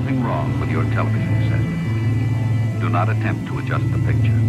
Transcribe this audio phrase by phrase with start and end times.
[0.00, 2.80] nothing wrong with your television set.
[2.80, 4.40] Do not attempt to adjust the picture.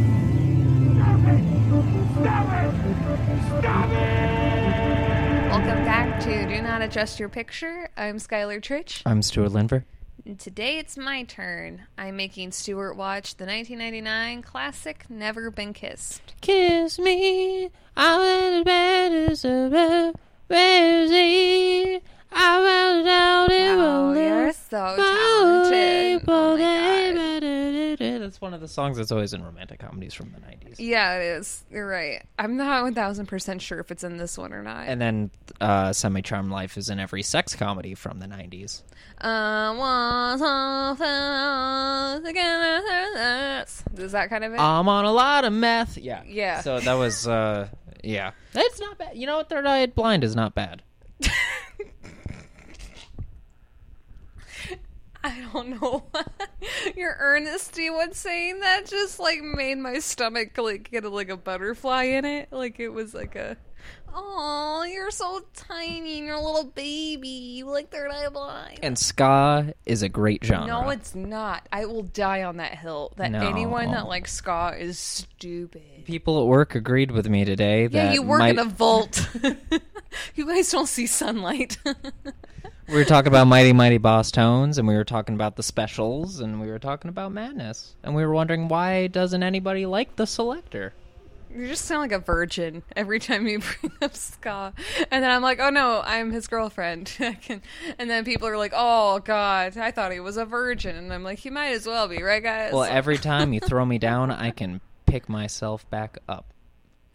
[5.51, 7.89] Welcome back to Do Not Adjust Your Picture.
[7.95, 9.03] I'm Skylar Trich.
[9.05, 9.83] I'm Stuart Linver.
[10.25, 11.83] And today it's my turn.
[11.95, 16.33] I'm making Stuart watch the 1999 classic Never Been Kissed.
[16.41, 20.15] Kiss me, I want it better, so bad,
[20.49, 22.01] Rosie.
[22.37, 26.23] I want out it Wow, you're so talented.
[26.27, 28.19] Oh my God.
[28.19, 30.75] That's one of the songs that's always in romantic comedies from the 90s.
[30.79, 31.63] Yeah, it is.
[31.71, 32.23] You're right.
[32.37, 34.87] I'm not 1000% sure if it's in this one or not.
[34.87, 35.31] And then
[35.61, 38.81] uh, Semi-Charmed Life is in every sex comedy from the 90s.
[39.21, 43.63] Uh, want something together.
[43.97, 44.59] Is that kind of it?
[44.59, 45.97] I'm on a lot of meth.
[45.97, 46.23] Yeah.
[46.25, 46.61] Yeah.
[46.61, 47.69] So that was, uh,
[48.03, 48.31] yeah.
[48.53, 49.15] It's not bad.
[49.15, 49.49] You know what?
[49.49, 50.81] Third Eye Blind is not bad.
[55.27, 56.03] I don't know.
[56.95, 61.37] Your earnesty when saying that just like made my stomach like get a, like a
[61.37, 62.49] butterfly in it.
[62.51, 63.57] Like it was like a,
[64.13, 67.27] oh, you're so tiny, and you're a little baby.
[67.27, 68.79] You like third eye blind.
[68.83, 70.67] And ska is a great genre.
[70.67, 71.67] no, it's not.
[71.71, 73.11] I will die on that hill.
[73.17, 73.39] That No.
[73.47, 76.05] anyone that likes ska is stupid.
[76.05, 79.27] People at work agreed with me today that Yeah, you work my- in a vault.
[80.35, 81.77] you guys don't see sunlight.
[82.87, 86.61] we were talking about Mighty Mighty Bosstones, and we were talking about the specials, and
[86.61, 90.91] we were talking about Madness, and we were wondering why doesn't anybody like the Selecter?
[91.53, 94.73] You just sound like a virgin every time you bring up ska.
[95.09, 97.15] And then I'm like, oh no, I'm his girlfriend.
[97.19, 97.61] I can,
[97.97, 100.95] and then people are like, oh god, I thought he was a virgin.
[100.95, 102.73] And I'm like, he might as well be, right, guys?
[102.73, 106.53] Well, every time you throw me down, I can pick myself back up.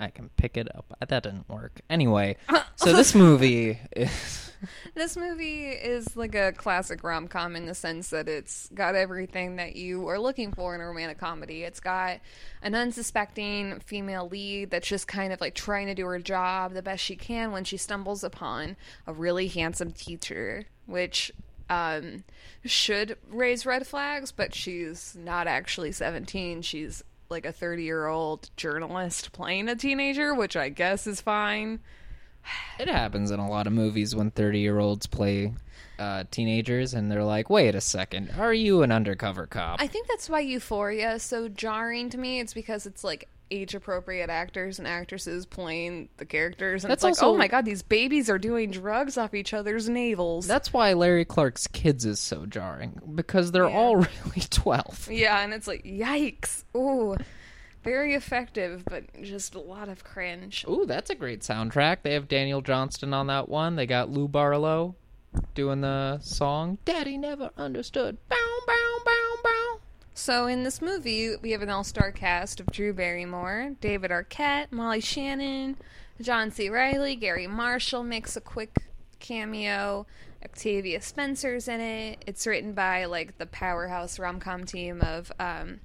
[0.00, 0.86] I can pick it up.
[1.06, 1.82] That didn't work.
[1.90, 2.36] Anyway,
[2.76, 4.49] so this movie is.
[4.94, 9.56] this movie is like a classic rom com in the sense that it's got everything
[9.56, 11.62] that you are looking for in a romantic comedy.
[11.62, 12.20] It's got
[12.62, 16.82] an unsuspecting female lead that's just kind of like trying to do her job the
[16.82, 18.76] best she can when she stumbles upon
[19.06, 21.32] a really handsome teacher, which
[21.68, 22.24] um,
[22.64, 26.62] should raise red flags, but she's not actually 17.
[26.62, 31.80] She's like a 30 year old journalist playing a teenager, which I guess is fine.
[32.78, 35.52] It happens in a lot of movies when 30 year olds play
[35.98, 39.80] uh, teenagers, and they're like, wait a second, are you an undercover cop?
[39.82, 42.40] I think that's why Euphoria is so jarring to me.
[42.40, 47.18] It's because it's like age appropriate actors and actresses playing the characters, and That's it's
[47.18, 50.46] like, also- oh my god, these babies are doing drugs off each other's navels.
[50.46, 53.76] That's why Larry Clark's Kids is so jarring, because they're Yeah.
[53.76, 55.08] all really 12.
[55.10, 57.16] yeah, and it's like, yikes, ooh,
[57.82, 60.64] very effective, but just a lot of cringe.
[60.68, 61.98] Ooh, that's a great soundtrack.
[62.02, 63.76] They have Daniel Johnston on that one.
[63.76, 64.94] They got Lou Barlow
[65.54, 68.18] doing the song Daddy Never Understood.
[68.28, 69.80] Bow, bow, bow, bow.
[70.14, 75.00] So in this movie, we have an all-star cast of Drew Barrymore, David Arquette, Molly
[75.00, 75.76] Shannon,
[76.20, 76.68] John C.
[76.68, 78.76] Reilly, Garry Marshall makes a quick
[79.18, 80.06] cameo.
[80.42, 82.22] Octavia Spencer's in it.
[82.26, 85.80] It's written by like the powerhouse rom-com team of um,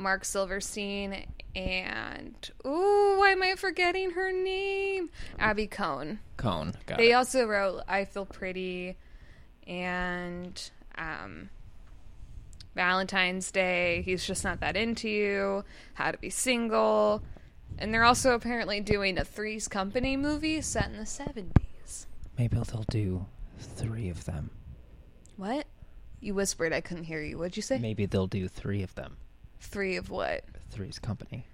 [0.00, 5.10] Marc Silverstein and ooh, why am I forgetting her name?
[5.38, 6.18] Abby Kohn.
[6.36, 6.72] Cone.
[6.86, 7.14] Got They it.
[7.14, 8.96] also wrote "I Feel Pretty"
[9.66, 11.50] and um,
[12.74, 14.02] Valentine's Day.
[14.04, 15.64] He's just not that into you.
[15.94, 17.22] How to Be Single,
[17.78, 22.06] and they're also apparently doing a Three's Company movie set in the seventies.
[22.38, 23.26] Maybe they'll do
[23.58, 24.50] three of them.
[25.36, 25.66] What?
[26.20, 26.72] You whispered.
[26.72, 27.38] I couldn't hear you.
[27.38, 27.78] What'd you say?
[27.78, 29.16] Maybe they'll do three of them.
[29.60, 30.44] Three of what?
[30.70, 31.46] Three's Company.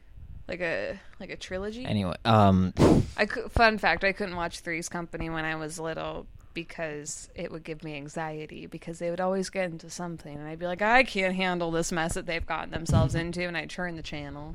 [0.48, 1.84] Like a like a trilogy?
[1.84, 2.72] Anyway, um,
[3.16, 7.50] I cou- fun fact: I couldn't watch Three's Company when I was little because it
[7.52, 10.80] would give me anxiety because they would always get into something and I'd be like,
[10.80, 14.54] I can't handle this mess that they've gotten themselves into, and I'd turn the channel.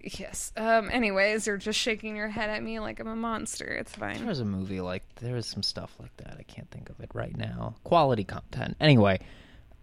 [0.00, 0.52] Yes.
[0.56, 0.90] Um.
[0.92, 3.66] Anyways, you're just shaking your head at me like I'm a monster.
[3.66, 4.26] It's there fine.
[4.26, 6.36] was a movie like there was some stuff like that.
[6.38, 7.74] I can't think of it right now.
[7.84, 8.76] Quality content.
[8.80, 9.20] Anyway.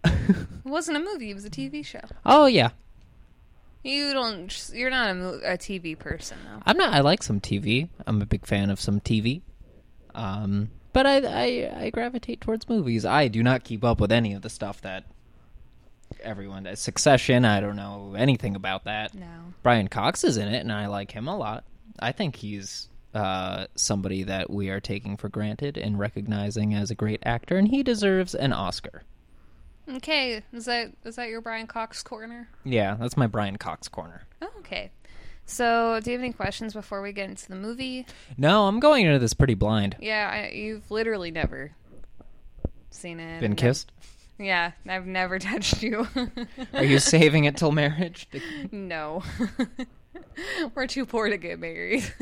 [0.04, 2.00] It wasn't a movie; it was a TV show.
[2.24, 2.70] oh yeah,
[3.82, 4.70] You don't.
[4.72, 6.60] You're not a, a TV person, though.
[6.66, 6.92] I'm not.
[6.92, 7.88] I like some TV.
[8.06, 9.42] I'm a big fan of some TV.
[10.14, 13.04] Um, but I, I I gravitate towards movies.
[13.04, 15.04] I do not keep up with any of the stuff that
[16.22, 16.80] everyone does.
[16.80, 17.44] Succession.
[17.44, 19.14] I don't know anything about that.
[19.14, 19.26] No.
[19.62, 21.64] Brian Cox is in it, and I like him a lot.
[22.00, 26.94] I think he's uh, somebody that we are taking for granted and recognizing as a
[26.94, 29.02] great actor, and he deserves an Oscar.
[29.88, 30.42] Okay.
[30.52, 32.48] Is that is that your Brian Cox corner?
[32.64, 34.22] Yeah, that's my Brian Cox corner.
[34.42, 34.90] Oh, okay.
[35.48, 38.04] So, do you have any questions before we get into the movie?
[38.36, 39.96] No, I'm going into this pretty blind.
[40.00, 41.70] Yeah, I, you've literally never
[42.90, 43.40] seen it.
[43.40, 43.92] Been kissed?
[44.38, 46.08] Yeah, I've never touched you.
[46.74, 48.28] Are you saving it till marriage?
[48.72, 49.22] no.
[50.74, 52.12] We're too poor to get married.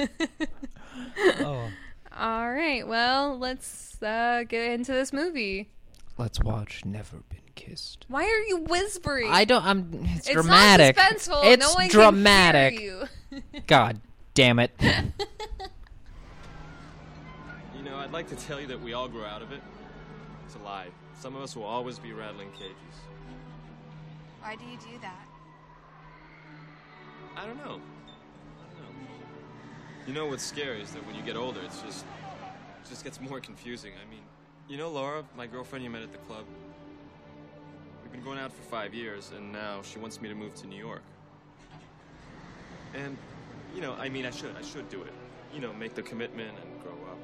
[1.41, 1.71] oh.
[2.17, 5.71] All right, well, let's uh, get into this movie.
[6.17, 8.05] Let's watch Never Been Kissed.
[8.09, 9.31] Why are you whispering?
[9.31, 9.65] I don't.
[9.65, 9.89] I'm.
[10.17, 10.97] It's, it's dramatic.
[10.97, 11.45] not suspenseful.
[11.45, 12.75] It's no one dramatic.
[12.75, 13.07] Can hear
[13.53, 13.61] you.
[13.67, 14.01] God
[14.35, 14.73] damn it.
[17.77, 19.61] You know, I'd like to tell you that we all grow out of it.
[20.47, 20.89] It's a lie.
[21.19, 22.75] Some of us will always be rattling cages.
[24.41, 25.27] Why do you do that?
[27.37, 27.81] I don't know.
[27.81, 29.15] I don't know.
[30.07, 32.05] You know what's scary is that when you get older, it's just
[32.85, 33.93] it just gets more confusing.
[33.95, 34.23] I mean,
[34.69, 36.45] you know Laura, my girlfriend you met at the club.
[38.15, 40.79] Been going out for five years, and now she wants me to move to New
[40.79, 41.03] York.
[42.95, 43.19] And,
[43.75, 45.13] you know, I mean, I should, I should do it.
[45.53, 47.19] You know, make the commitment and grow up.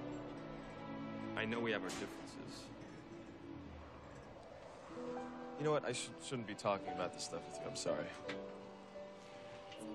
[1.37, 2.65] I know we have our differences.
[5.61, 5.85] You know what?
[5.85, 7.71] I should, shouldn't be talking about this stuff with you.
[7.71, 8.07] I'm sorry.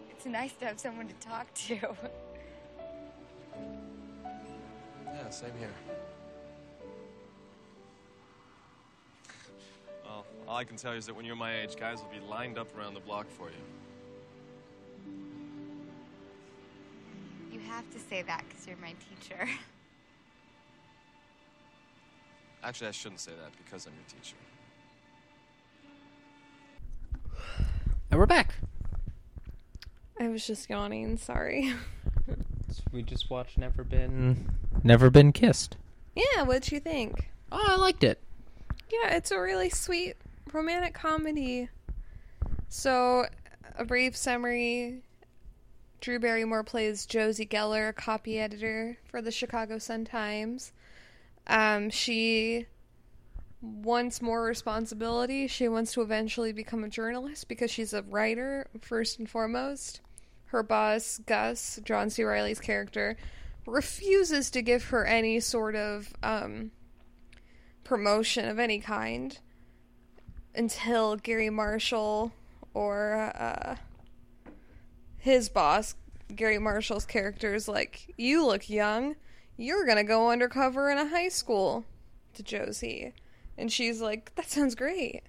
[0.09, 1.75] It's nice to have someone to talk to.
[5.07, 5.73] Yeah, same here.
[10.47, 12.57] All I can tell you is that when you're my age, guys will be lined
[12.57, 13.55] up around the block for you.
[17.51, 19.47] You have to say that because you're my teacher.
[22.63, 24.35] Actually, I shouldn't say that because I'm your teacher.
[28.11, 28.55] and we're back.
[30.19, 31.17] I was just yawning.
[31.17, 31.73] Sorry.
[32.91, 34.49] We just watched Never Been.
[34.83, 35.75] Never Been Kissed.
[36.15, 37.29] Yeah, what'd you think?
[37.51, 38.21] Oh, I liked it.
[38.89, 40.15] Yeah, it's a really sweet
[40.55, 41.69] romantic comedy.
[42.69, 43.25] So,
[43.77, 45.03] a brief summary
[45.99, 50.71] Drew Barrymore plays Josie Geller, a copy editor for the Chicago Sun Times.
[51.47, 52.67] Um, she
[53.61, 55.47] wants more responsibility.
[55.47, 60.01] She wants to eventually become a journalist because she's a writer, first and foremost.
[60.45, 62.23] Her boss, Gus, John C.
[62.23, 63.17] Reilly's character,
[63.65, 66.71] refuses to give her any sort of um,
[67.83, 69.39] promotion of any kind
[70.57, 72.31] until Garry Marshall
[72.73, 73.75] or uh,
[75.17, 75.95] his boss,
[76.35, 79.15] Garry Marshall's character, is like, You look young.
[79.57, 81.85] You're going to go undercover in a high school
[82.33, 83.13] to Josie.
[83.57, 85.23] And she's like, That sounds great.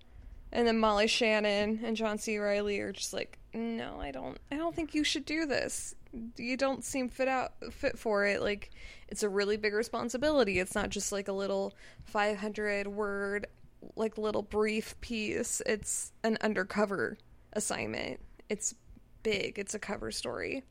[0.53, 2.39] And then Molly Shannon and John C.
[2.39, 5.95] Reilly are just like, No, I don't I don't think you should do this.
[6.37, 8.43] You don't seem fit out fit for it.
[8.43, 8.71] Like
[9.09, 10.59] it's a really big responsibility.
[10.59, 11.75] It's not just like a little
[12.05, 13.47] 500 word
[13.95, 15.63] like little brief piece.
[15.67, 17.19] It's an undercover
[17.53, 18.21] assignment.
[18.49, 18.75] It's
[19.23, 19.59] big.
[19.59, 20.65] It's a cover story.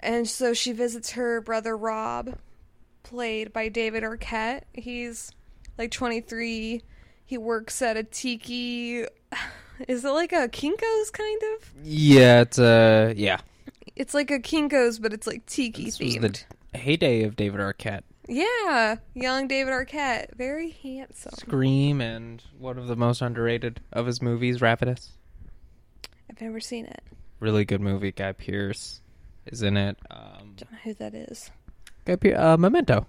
[0.00, 2.38] And so she visits her brother Rob,
[3.02, 4.62] played by David Arquette.
[4.72, 5.30] He's
[5.76, 6.82] like 23.
[7.26, 9.04] He works at a tiki.
[9.88, 11.72] Is it like a Kinko's kind of?
[11.82, 13.40] Yeah, it's uh, yeah.
[13.96, 16.44] It's like a Kinko's, but it's like tiki This was themed.
[16.72, 18.02] the heyday of David Arquette.
[18.30, 21.32] Yeah, young David Arquette, very handsome.
[21.36, 25.10] Scream and one of the most underrated of his movies, Ravenous.
[26.30, 27.02] I've never seen it.
[27.40, 28.12] Really good movie.
[28.12, 29.00] Guy Pearce
[29.46, 29.98] is in it.
[30.12, 31.50] Um, Don't know who that is.
[32.04, 33.04] Guy Pearce, uh, Memento.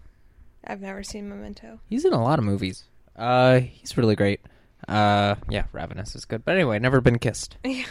[0.66, 1.80] I've never seen Memento.
[1.88, 2.86] He's in a lot of movies.
[3.16, 4.42] Uh, he's really great.
[4.88, 6.44] Uh, yeah, Ravenous is good.
[6.44, 7.58] But anyway, never been kissed.
[7.64, 7.86] Yeah.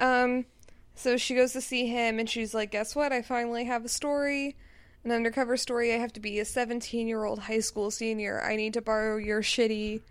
[0.00, 0.46] um,
[0.94, 3.12] so she goes to see him, and she's like, "Guess what?
[3.12, 4.56] I finally have a story,
[5.04, 5.92] an undercover story.
[5.92, 8.40] I have to be a 17-year-old high school senior.
[8.42, 10.02] I need to borrow your shitty,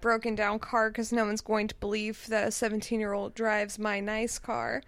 [0.00, 4.38] broken down car because no one's going to believe that a 17-year-old drives my nice
[4.38, 4.82] car."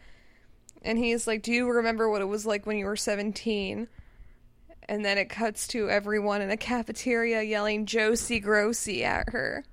[0.83, 3.88] And he's like, "Do you remember what it was like when you were 17?"
[4.88, 9.64] And then it cuts to everyone in a cafeteria yelling Josie Grossie at her.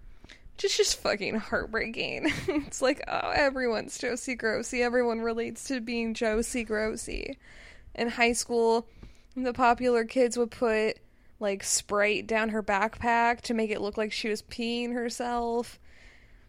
[0.58, 2.32] Just just fucking heartbreaking.
[2.48, 4.82] it's like, oh, everyone's Josie Grossie.
[4.82, 7.38] Everyone relates to being Josie Grossie.
[7.94, 8.88] In high school,
[9.36, 11.00] the popular kids would put
[11.40, 15.80] like Sprite down her backpack to make it look like she was peeing herself.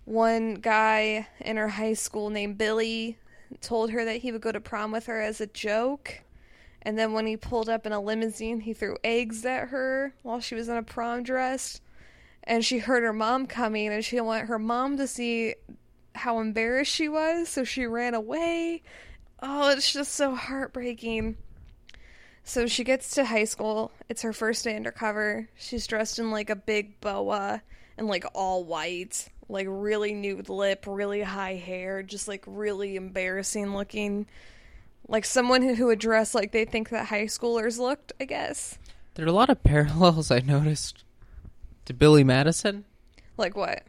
[0.05, 3.19] One guy in her high school named Billy
[3.61, 6.23] told her that he would go to prom with her as a joke.
[6.83, 10.38] And then when he pulled up in a limousine, he threw eggs at her while
[10.38, 11.81] she was in a prom dress.
[12.45, 15.57] And she heard her mom coming, and she didn't want her mom to see
[16.14, 18.85] how embarrassed she was, so she ran away.
[19.43, 21.37] Oh, it's just so heartbreaking.
[22.49, 23.91] So she gets to high school.
[24.09, 25.49] It's her first day undercover.
[25.57, 27.61] She's dressed in like a big boa
[27.99, 33.75] and like all white, like really nude lip, really high hair, just like really embarrassing
[33.75, 34.29] looking.
[35.09, 38.79] Like someone who, who would dress like they think that high schoolers looked, I guess.
[39.15, 41.03] There are a lot of parallels I noticed
[41.87, 42.85] to Billy Madison.
[43.37, 43.83] Like what?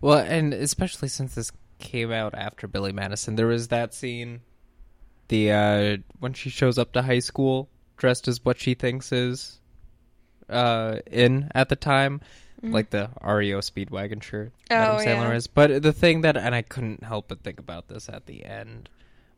[0.00, 4.40] Well, and especially since this came out after Billy Madison, there was that scene,
[5.28, 7.68] the uh, when she shows up to high school
[8.00, 9.60] dressed as what she thinks is
[10.48, 12.20] uh, in at the time,
[12.62, 14.52] like the REO Speedwagon shirt.
[14.70, 15.08] Adam Mm-hmm.
[15.08, 15.36] Oh, Sandler yeah.
[15.36, 15.46] is.
[15.46, 18.88] But the thing that, and I couldn't help but think about this at the end,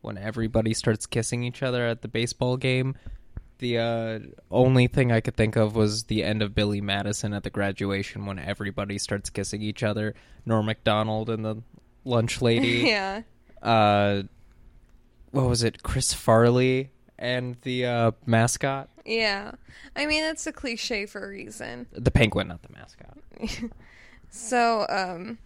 [0.01, 2.95] when everybody starts kissing each other at the baseball game.
[3.59, 4.19] The uh,
[4.51, 8.25] only thing I could think of was the end of Billy Madison at the graduation
[8.25, 10.15] when everybody starts kissing each other.
[10.45, 11.61] Norm Macdonald and the
[12.03, 12.67] lunch lady.
[12.87, 13.21] yeah.
[13.61, 14.23] uh,
[15.31, 15.81] what was it?
[15.83, 16.89] Chris Farley
[17.23, 19.51] and the uh, mascot, Yeah.
[19.95, 21.87] I mean, it's a cliche for a reason.
[21.91, 23.17] the penguin, not the mascot.
[24.35, 25.37] So, um,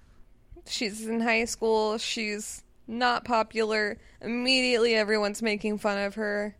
[0.65, 1.97] she's in high school.
[1.97, 3.97] She's not popular.
[4.21, 6.55] Immediately, everyone's making fun of her.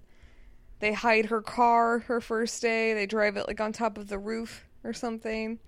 [0.80, 2.94] They hide her car her first day.
[2.94, 5.60] They drive it like on top of the roof or something.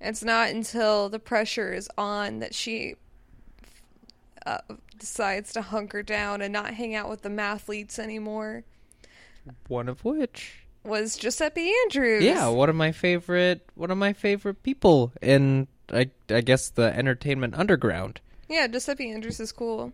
[0.00, 2.94] It's not until the pressure is on that she
[4.46, 4.58] uh,
[4.98, 8.64] decides to hunker down and not hang out with the mathletes anymore.
[9.68, 12.24] One of which, Was Giuseppe Andrews.
[12.24, 16.94] yeah, one of my favorite, one of my favorite people in, I, I guess, the
[16.96, 18.20] entertainment underground.
[18.48, 19.92] Yeah, Giuseppe Andrews is cool.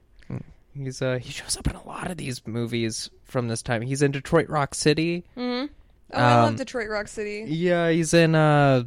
[0.74, 3.80] He's uh, he shows up in a lot of these movies from this time.
[3.80, 5.24] He's in Detroit Rock City.
[5.36, 5.68] Oh,
[6.12, 7.44] I love Um, Detroit Rock City.
[7.48, 8.84] Yeah, he's in uh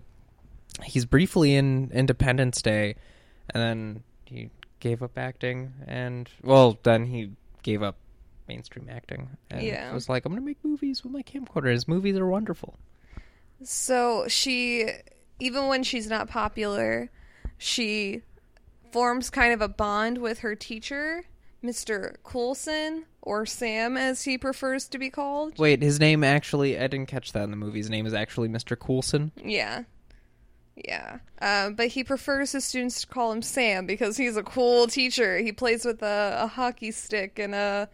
[0.84, 2.96] he's briefly in Independence Day
[3.54, 4.50] and then he
[4.80, 7.32] gave up acting and well then he
[7.64, 7.98] gave up
[8.50, 9.94] mainstream acting and Yeah.
[9.94, 11.72] was like I'm going to make movies with my camcorder.
[11.72, 12.78] His movies are wonderful.
[13.64, 14.90] So she,
[15.40, 17.10] even when she's not popular,
[17.58, 18.22] she
[18.92, 21.24] forms kind of a bond with her teacher,
[21.64, 22.16] Mr.
[22.24, 25.60] Coulson, or Sam as he prefers to be called.
[25.60, 27.80] Wait, his name actually I didn't catch that in the movie.
[27.80, 28.78] His name is actually Mr.
[28.80, 29.32] Coulson.
[29.44, 29.84] Yeah.
[30.76, 31.18] Yeah.
[31.42, 35.38] Um, but he prefers his students to call him Sam because he's a cool teacher.
[35.40, 37.90] He plays with a, a hockey stick and a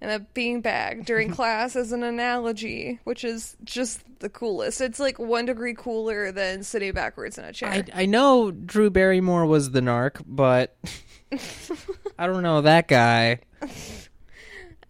[0.00, 4.80] and a beanbag during class as an analogy, which is just the coolest.
[4.80, 7.70] It's like one degree cooler than sitting backwards in a chair.
[7.70, 10.76] I I know Drew Barrymore was the narc, but
[12.18, 13.40] I don't know that guy.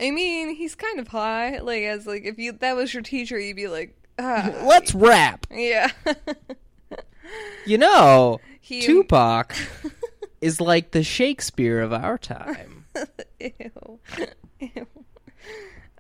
[0.00, 1.59] I mean, he's kind of high.
[1.59, 5.47] Like as like if you that was your teacher, you'd be like, ah, Let's rap.
[5.50, 5.91] yeah.
[7.67, 9.55] You know, He- Tupac
[10.41, 12.87] is like the Shakespeare of our time.
[13.41, 13.99] Ew.
[14.61, 14.87] Ew.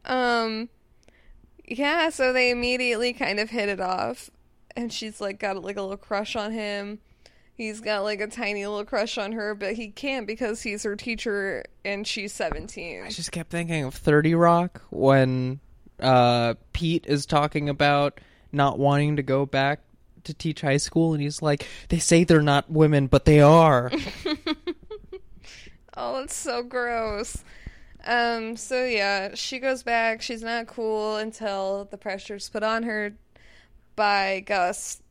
[0.08, 0.68] Um
[1.64, 4.30] yeah, so they immediately kind of hit it off
[4.76, 7.00] and she's like got like a little crush on him.
[7.54, 10.94] He's got like a tiny little crush on her, but he can't because he's her
[10.94, 13.02] teacher and she's 17.
[13.02, 15.58] I just kept thinking of 30 Rock when
[15.98, 18.20] uh, Pete is talking about
[18.52, 19.80] not wanting to go back
[20.24, 23.90] to teach high school, and he's like, they say they're not women, but they are.
[26.00, 27.42] Oh, it's so gross.
[28.08, 30.22] Um, so yeah, she goes back.
[30.22, 33.12] She's not cool until the pressure's put on her
[33.96, 35.02] by Gus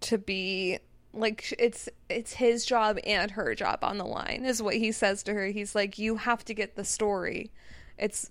[0.00, 0.78] to be
[1.12, 5.22] like it's it's his job and her job on the line is what he says
[5.24, 5.46] to her.
[5.48, 7.50] He's like, "You have to get the story.
[7.98, 8.30] It's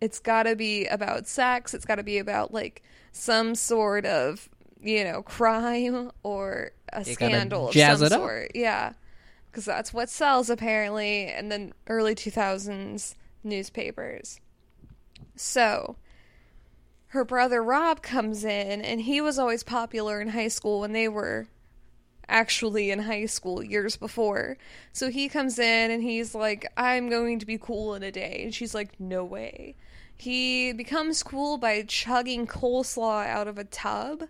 [0.00, 1.74] it's got to be about sex.
[1.74, 2.82] It's got to be about like
[3.12, 4.48] some sort of
[4.80, 8.20] you know crime or a You scandal of jazz some it up.
[8.20, 8.52] sort.
[8.54, 8.92] Yeah,
[9.50, 11.26] because that's what sells apparently.
[11.26, 14.40] And then early two thousands newspapers.
[15.36, 15.96] So
[17.08, 21.08] her brother Rob comes in, and he was always popular in high school when they
[21.08, 21.48] were
[22.28, 24.56] actually in high school years before.
[24.92, 28.42] So he comes in and he's like, I'm going to be cool in a day.
[28.44, 29.74] And she's like, No way.
[30.16, 34.24] He becomes cool by chugging coleslaw out of a tub.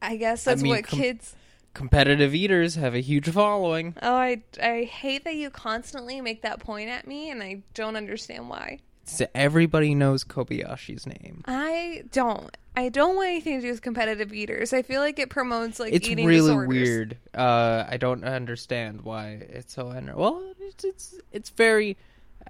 [0.00, 1.34] I guess that's mean, what com- kids.
[1.76, 3.94] Competitive eaters have a huge following.
[4.00, 7.96] Oh, I, I hate that you constantly make that point at me, and I don't
[7.96, 8.78] understand why.
[9.04, 11.42] So everybody knows Kobayashi's name.
[11.46, 12.56] I don't.
[12.74, 14.72] I don't want anything to do with competitive eaters.
[14.72, 16.68] I feel like it promotes like It's eating really disorders.
[16.68, 17.18] weird.
[17.34, 19.90] Uh, I don't understand why it's so.
[19.90, 21.98] Enter- well, it's, it's it's very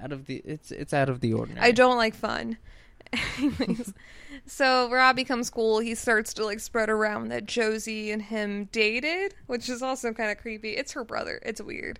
[0.01, 1.67] out of the it's it's out of the ordinary.
[1.67, 2.59] I don't like fun.
[3.39, 3.93] Anyways,
[4.47, 5.81] so Rob becomes cool.
[5.81, 10.31] He starts to like spread around that Josie and him dated, which is also kind
[10.31, 10.77] of creepy.
[10.77, 11.41] It's her brother.
[11.45, 11.99] It's weird.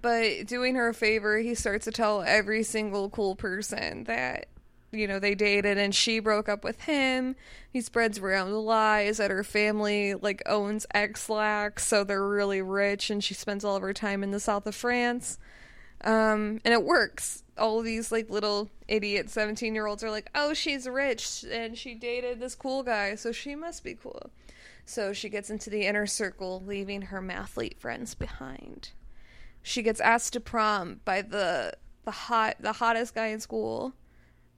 [0.00, 4.46] But doing her a favor, he starts to tell every single cool person that
[4.90, 7.36] you know they dated and she broke up with him.
[7.70, 13.22] He spreads around lies that her family like owns Ex-Lax, so they're really rich and
[13.22, 15.38] she spends all of her time in the south of France.
[16.04, 17.42] Um, and it works.
[17.58, 21.94] All these like little idiot 17 year olds are like, oh, she's rich and she
[21.94, 24.30] dated this cool guy, so she must be cool.
[24.84, 28.92] So she gets into the inner circle, leaving her mathlete friends behind.
[29.62, 31.74] She gets asked to prom by the
[32.04, 33.92] the hot the hottest guy in school.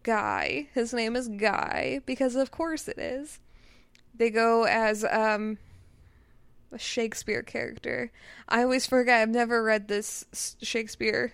[0.05, 0.69] Guy.
[0.73, 3.41] His name is Guy because of course it is.
[4.15, 5.59] They go as um
[6.71, 8.13] a Shakespeare character.
[8.49, 9.23] I always forget.
[9.23, 10.25] I've never read this
[10.63, 11.33] Shakespeare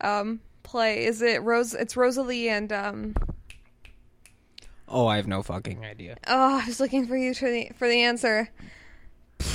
[0.00, 1.04] um play.
[1.04, 1.74] Is it Rose?
[1.74, 3.14] It's Rosalie and um.
[4.88, 6.16] Oh, I have no fucking idea.
[6.26, 8.50] Oh, I was looking for you for the for the answer.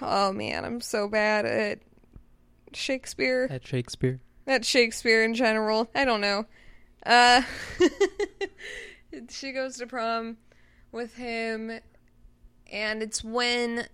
[0.00, 1.78] Oh man, I'm so bad at
[2.74, 3.46] Shakespeare.
[3.48, 4.20] At Shakespeare.
[4.46, 5.88] At Shakespeare in general.
[5.94, 6.44] I don't know.
[7.06, 7.42] Uh,
[9.30, 10.36] she goes to prom
[10.92, 11.80] with him,
[12.70, 13.86] and it's when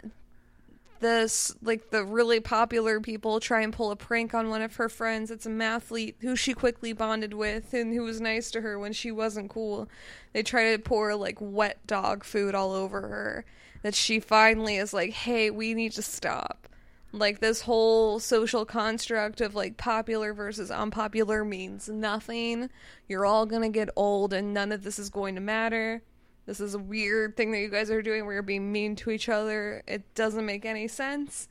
[1.01, 4.89] this like the really popular people try and pull a prank on one of her
[4.89, 5.31] friends.
[5.31, 8.93] It's a mathlete who she quickly bonded with and who was nice to her when
[8.93, 9.89] she wasn't cool.
[10.33, 13.45] They try to pour like wet dog food all over her.
[13.83, 16.69] That she finally is like, "Hey, we need to stop."
[17.13, 22.71] Like this whole social construct of like popular versus unpopular means nothing.
[23.09, 26.03] You're all going to get old and none of this is going to matter.
[26.51, 29.13] This is a weird thing that you guys are doing where you're being mean to
[29.13, 29.85] each other.
[29.87, 31.47] It doesn't make any sense.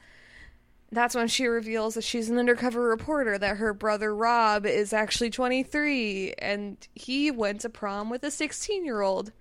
[0.91, 5.29] That's when she reveals that she's an undercover reporter, that her brother Rob is actually
[5.29, 9.31] 23, and he went to prom with a 16 year old.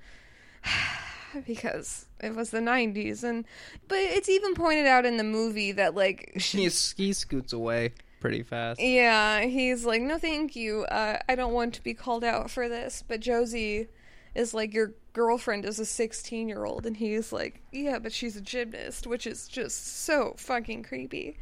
[1.45, 3.25] because it was the 90s.
[3.25, 3.45] And,
[3.89, 7.95] but it's even pointed out in the movie that, like, she, He, he scoots away
[8.21, 8.81] pretty fast.
[8.81, 10.85] yeah, he's like, no, thank you.
[10.85, 13.03] Uh, I don't want to be called out for this.
[13.09, 13.89] But Josie
[14.37, 16.87] is like, your girlfriend is a 16 year old.
[16.87, 21.37] And he's like, yeah, but she's a gymnast, which is just so fucking creepy.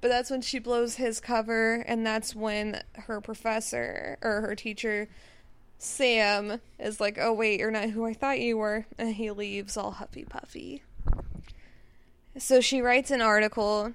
[0.00, 5.08] But that's when she blows his cover, and that's when her professor or her teacher,
[5.76, 8.86] Sam, is like, oh, wait, you're not who I thought you were.
[8.96, 10.82] And he leaves all huffy puffy.
[12.38, 13.92] So she writes an article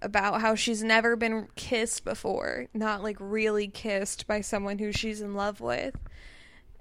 [0.00, 5.20] about how she's never been kissed before, not like really kissed by someone who she's
[5.20, 5.94] in love with.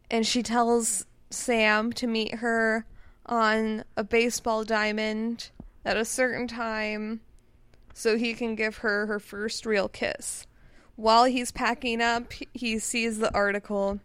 [0.10, 2.86] And she tells Sam to meet her
[3.26, 5.52] on a baseball diamond
[5.86, 7.22] at a certain time
[7.94, 10.46] so he can give her her first real kiss.
[10.96, 14.00] While he's packing up, he sees the article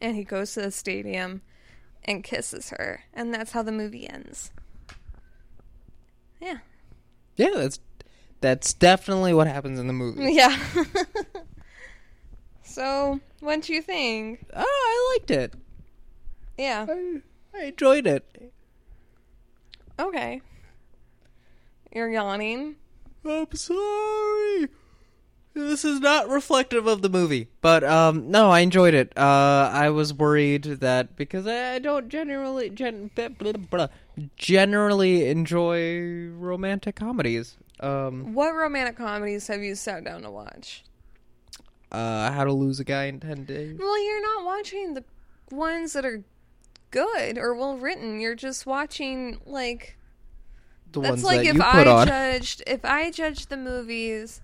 [0.00, 1.42] and he goes to the stadium
[2.04, 3.04] and kisses her.
[3.14, 4.50] And that's how the movie ends.
[6.40, 6.58] Yeah.
[7.36, 7.80] Yeah, that's
[8.40, 10.32] that's definitely what happens in the movie.
[10.34, 10.56] Yeah.
[12.62, 14.44] so, what do you think?
[14.54, 15.54] Oh, I liked it.
[16.58, 16.86] Yeah.
[16.88, 17.20] I,
[17.54, 18.52] I enjoyed it.
[19.98, 20.40] Okay.
[21.94, 22.76] You're yawning.
[23.24, 24.68] I'm sorry.
[25.54, 29.16] This is not reflective of the movie, but um, no, I enjoyed it.
[29.16, 33.88] Uh, I was worried that because I, I don't generally gen, blah, blah, blah,
[34.36, 37.56] generally enjoy romantic comedies.
[37.80, 40.84] Um, What romantic comedies have you sat down to watch?
[41.90, 43.78] uh, How to Lose a Guy in Ten Days.
[43.78, 45.04] Well, you're not watching the
[45.50, 46.22] ones that are
[46.96, 48.20] good or well written.
[48.20, 49.96] You're just watching like
[50.92, 52.06] The that's ones like that if you I put on.
[52.06, 54.40] judged if I judged the movies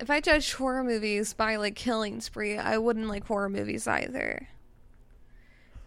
[0.00, 4.48] if I judged horror movies by like Killing Spree, I wouldn't like horror movies either.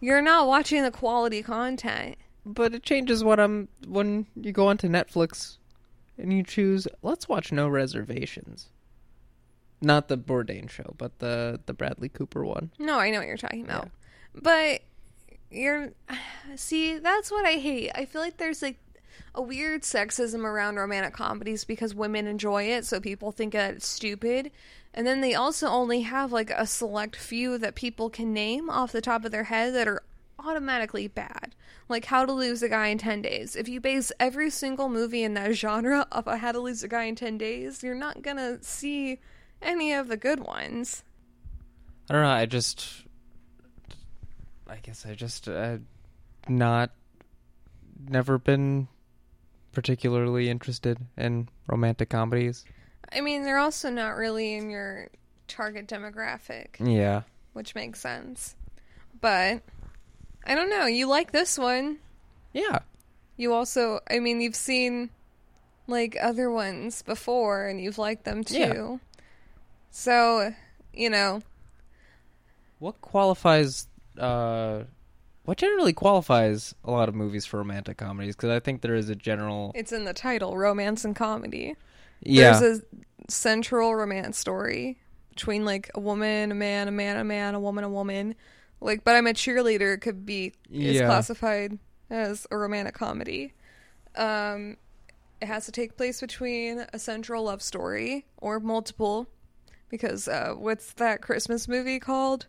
[0.00, 2.16] You're not watching the quality content.
[2.46, 5.58] but it changes what I'm when you go onto Netflix
[6.16, 6.88] and you choose.
[7.02, 8.68] Let's watch No Reservations.
[9.80, 12.70] Not the Bourdain show, but the the Bradley Cooper one.
[12.78, 13.90] No, I know what you're talking about.
[14.34, 14.80] But
[15.50, 15.90] you're
[16.56, 17.90] see, that's what I hate.
[17.94, 18.78] I feel like there's like
[19.34, 23.88] a weird sexism around romantic comedies because women enjoy it, so people think that it's
[23.88, 24.50] stupid.
[24.94, 28.92] And then they also only have like a select few that people can name off
[28.92, 30.02] the top of their head that are
[30.38, 31.54] automatically bad.
[31.88, 33.56] Like How to Lose a Guy in 10 Days.
[33.56, 36.88] If you base every single movie in that genre off of How to Lose a
[36.88, 39.20] Guy in 10 Days, you're not gonna see
[39.62, 41.04] any of the good ones.
[42.10, 42.28] I don't know.
[42.28, 43.04] I just,
[44.68, 45.78] I guess I just uh,
[46.48, 46.90] not,
[48.08, 48.88] never been
[49.72, 52.64] particularly interested in romantic comedies.
[53.12, 55.08] I mean, they're also not really in your
[55.46, 57.22] target demographic, Yeah.
[57.54, 58.54] which makes sense.
[59.20, 59.62] But
[60.46, 60.86] I don't know.
[60.86, 61.98] You like this one.
[62.52, 62.80] Yeah.
[63.36, 65.10] You also, I mean, you've seen
[65.86, 68.58] like other ones before and you've liked them too.
[68.58, 68.96] Yeah.
[69.90, 70.54] So,
[70.92, 71.40] you know,
[72.78, 73.86] What qualifies?
[74.18, 74.84] Uh
[75.44, 78.36] What generally qualifies a lot of movies for romantic comedies?
[78.36, 79.72] Because I think there is a general.
[79.74, 81.74] it's in the title romance and comedy.
[82.22, 82.58] Yeah.
[82.58, 82.82] There's a
[83.28, 84.98] central romance story
[85.30, 88.34] between like a woman, a man, a man, a man, a woman, a woman.
[88.80, 91.06] Like, but I'm a cheerleader it could be is Yeah.
[91.06, 91.78] classified
[92.10, 93.54] as a romantic comedy.
[94.16, 94.76] Um,
[95.40, 99.28] it has to take place between a central love story or multiple,
[99.88, 102.46] because uh, what's that Christmas movie called?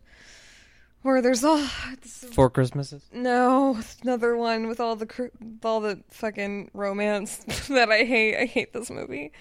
[1.02, 1.56] Where there's all
[2.02, 3.02] this- Four Christmases.
[3.12, 5.06] no another one with all the
[5.40, 7.36] with all the fucking romance
[7.68, 8.36] that I hate.
[8.36, 9.32] I hate this movie.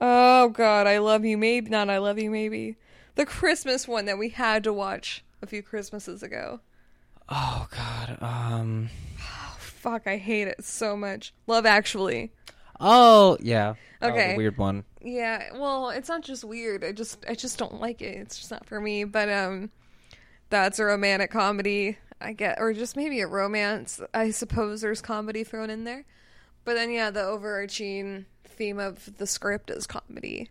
[0.00, 2.76] Oh god, I love you maybe not I love you maybe.
[3.14, 6.60] The Christmas one that we had to watch a few Christmases ago.
[7.28, 8.18] Oh God.
[8.22, 8.90] Um.
[9.20, 11.32] Oh, Fuck, I hate it so much.
[11.46, 12.32] Love Actually.
[12.80, 13.74] Oh yeah.
[14.02, 14.36] Okay.
[14.36, 14.84] weird one.
[15.00, 16.84] Yeah, well, it's not just weird.
[16.84, 18.16] I just I just don't like it.
[18.18, 19.02] It's just not for me.
[19.04, 19.70] But um
[20.50, 21.98] that's a romantic comedy.
[22.20, 24.00] I get or just maybe a romance.
[24.12, 26.04] I suppose there's comedy thrown in there.
[26.64, 30.50] But then yeah, the overarching theme of the script is comedy.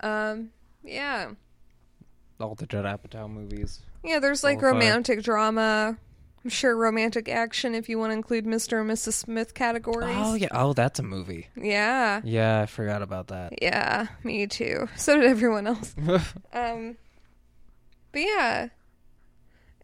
[0.00, 0.50] Um
[0.84, 1.32] yeah.
[2.40, 3.80] All the Judd Apatow movies.
[4.04, 5.98] Yeah, there's like romantic drama.
[6.44, 8.80] I'm sure romantic action if you want to include Mr.
[8.80, 9.14] and Mrs.
[9.14, 10.16] Smith categories.
[10.16, 10.48] Oh yeah.
[10.52, 11.48] Oh, that's a movie.
[11.60, 12.20] Yeah.
[12.22, 13.60] Yeah, I forgot about that.
[13.60, 14.88] Yeah, me too.
[14.96, 15.94] So did everyone else.
[16.52, 16.96] Um,
[18.12, 18.68] but yeah,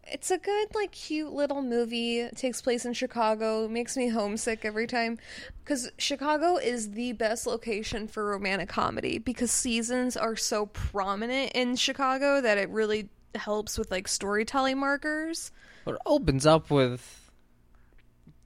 [0.07, 2.19] it's a good, like, cute little movie.
[2.19, 3.67] It takes place in Chicago.
[3.67, 5.17] Makes me homesick every time
[5.63, 11.75] because Chicago is the best location for romantic comedy because seasons are so prominent in
[11.75, 15.51] Chicago that it really helps with like storytelling markers.
[15.83, 17.31] But it opens up with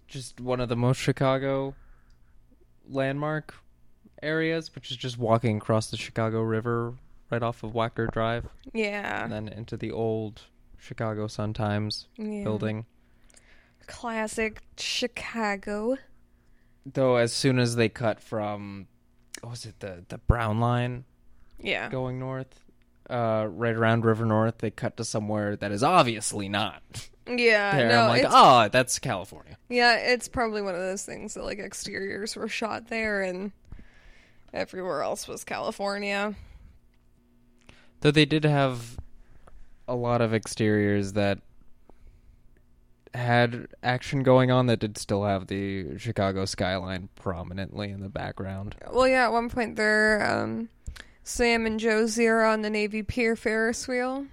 [0.08, 1.76] just one of the most Chicago
[2.90, 3.54] landmark
[4.22, 6.96] areas, which is just walking across the Chicago River
[7.30, 10.42] right off of Wacker Drive, Yeah, and then into the old
[10.80, 12.44] Chicago Sun Times Yeah.
[12.44, 12.86] building.
[13.88, 15.98] classic Chicago.
[16.86, 18.88] Though as soon as they cut from
[19.42, 21.06] what was it, the the Brown line
[21.60, 22.64] Yeah, going north,
[23.10, 27.76] uh, right around River North, they cut to somewhere that is obviously not yeah.
[27.76, 27.90] there.
[27.90, 29.58] no, I'm like, oh, that's California.
[29.70, 33.52] Yeah, it's probably one of those things that like exteriors were shot there and
[34.54, 36.36] everywhere else was California.
[38.02, 38.98] Though they did have
[39.90, 41.40] a lot of exteriors that
[43.14, 48.76] had action going on that did still have the Chicago skyline prominently in the background.
[48.92, 50.70] Well, yeah, at one point they're um,
[51.24, 54.28] Sam and Josie are on the Navy Pier Ferris wheel,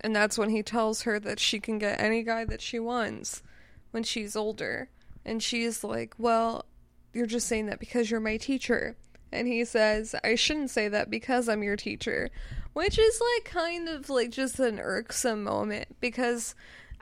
[0.00, 3.42] and that's when he tells her that she can get any guy that she wants
[3.90, 4.88] when she's older,
[5.24, 6.64] and she's like, "Well,
[7.12, 8.96] you're just saying that because you're my teacher."
[9.32, 12.30] And he says, I shouldn't say that because I'm your teacher.
[12.74, 16.54] Which is like kind of like just an irksome moment because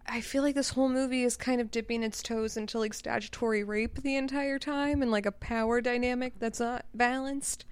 [0.07, 3.63] I feel like this whole movie is kind of dipping its toes into like statutory
[3.63, 7.65] rape the entire time and like a power dynamic that's not balanced.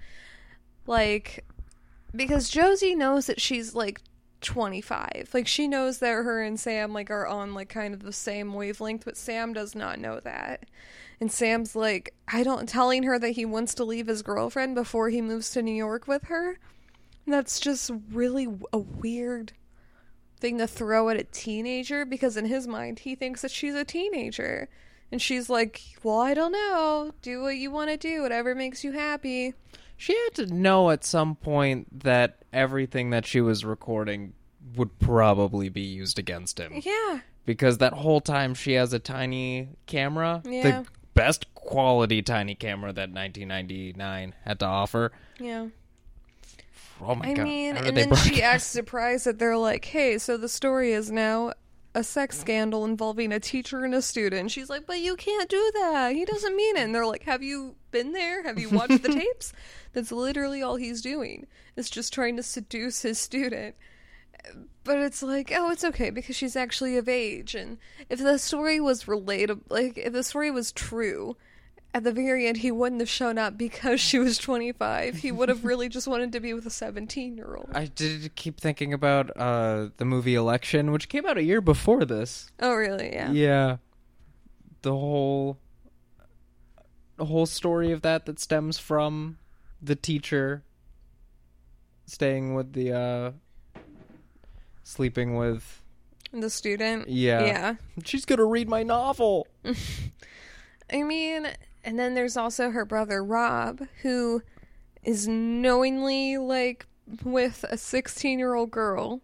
[0.86, 1.44] Like,
[2.14, 4.00] because Josie knows that she's like
[4.40, 5.30] 25.
[5.32, 8.54] Like, she knows that her and Sam like are on like kind of the same
[8.54, 10.66] wavelength, but Sam does not know that.
[11.20, 15.08] And Sam's like, I don't telling her that he wants to leave his girlfriend before
[15.10, 16.58] he moves to New York with her.
[17.26, 19.52] And that's just really a weird
[20.40, 23.84] thing to throw at a teenager because in his mind he thinks that she's a
[23.84, 24.68] teenager.
[25.10, 27.12] And she's like, Well, I don't know.
[27.22, 29.54] Do what you want to do, whatever makes you happy.
[29.96, 34.34] She had to know at some point that everything that she was recording
[34.76, 36.80] would probably be used against him.
[36.84, 37.20] Yeah.
[37.46, 40.82] Because that whole time she has a tiny camera, Yeah.
[40.82, 40.86] the
[41.18, 45.12] best quality tiny camera that 1999 had to offer.
[45.38, 45.68] Yeah.
[47.00, 47.42] Oh my I god.
[47.44, 50.92] mean, How did and then she acts surprised that they're like, hey, so the story
[50.92, 51.52] is now
[51.94, 54.50] a sex scandal involving a teacher and a student.
[54.50, 56.14] She's like, but you can't do that.
[56.14, 56.82] He doesn't mean it.
[56.82, 58.44] And they're like, have you been there?
[58.44, 59.52] Have you watched the tapes?
[59.92, 61.46] That's literally all he's doing.
[61.76, 63.74] Is just trying to seduce his student.
[64.84, 67.54] But it's like, oh, it's okay because she's actually of age.
[67.54, 71.36] And if the story was relatable, like, if the story was true,
[71.94, 75.16] at the very end, he wouldn't have shown up because she was 25.
[75.16, 77.70] He would have really just wanted to be with a 17 year old.
[77.74, 82.04] I did keep thinking about uh, the movie Election, which came out a year before
[82.04, 82.50] this.
[82.60, 83.12] Oh, really?
[83.12, 83.30] Yeah.
[83.32, 83.76] Yeah.
[84.82, 85.58] The whole
[87.16, 89.38] the whole story of that that stems from
[89.82, 90.62] the teacher
[92.06, 93.32] staying with the uh
[94.88, 95.82] sleeping with
[96.32, 97.08] The student.
[97.08, 97.44] yeah.
[97.44, 97.74] Yeah.
[98.04, 99.46] She's going to read my novel.
[100.92, 101.48] I mean,
[101.84, 104.42] and then there's also her brother Rob, who
[105.02, 106.86] is knowingly like
[107.24, 109.20] with a 16 year old girl.